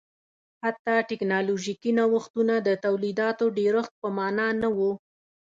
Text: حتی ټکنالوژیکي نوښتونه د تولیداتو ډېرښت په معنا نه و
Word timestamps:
حتی 0.63 0.93
ټکنالوژیکي 1.09 1.91
نوښتونه 1.97 2.55
د 2.67 2.69
تولیداتو 2.85 3.45
ډېرښت 3.57 3.93
په 4.01 4.07
معنا 4.17 4.47
نه 4.61 4.69
و 4.77 4.79